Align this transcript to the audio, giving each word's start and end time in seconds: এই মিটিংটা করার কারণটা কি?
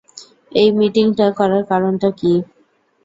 এই 0.51 0.69
মিটিংটা 0.77 1.27
করার 1.39 1.63
কারণটা 1.71 2.09
কি? 2.11 2.33